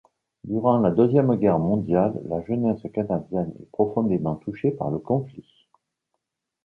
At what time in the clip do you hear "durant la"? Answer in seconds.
0.45-0.89